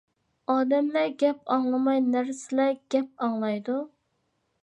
[0.51, 3.79] ئادەملەر گەپ ئاڭلىماي نەرسىلەر گەپ ئاڭلايدۇ.